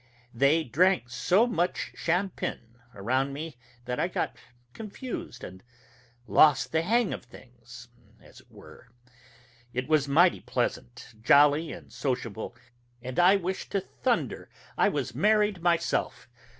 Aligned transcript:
They 0.33 0.63
drank 0.63 1.11
so 1.11 1.45
much 1.45 1.91
shampin 1.93 2.79
around 2.95 3.33
me 3.33 3.55
that 3.85 3.99
I 3.99 4.07
got 4.07 4.35
confused, 4.73 5.43
and 5.43 5.61
lost 6.25 6.71
the 6.71 6.81
hang 6.81 7.13
of 7.13 7.25
things, 7.25 7.87
as 8.19 8.39
it 8.39 8.49
were.... 8.51 8.87
It 9.73 9.87
was 9.87 10.07
mighty 10.07 10.39
pleasant, 10.41 11.13
jolly 11.21 11.71
and 11.71 11.93
sociable, 11.93 12.55
and 13.03 13.19
I 13.19 13.35
wish 13.35 13.69
to 13.69 13.79
thunder 13.79 14.49
I 14.75 14.89
was 14.89 15.13
married 15.13 15.61
myself. 15.61 16.27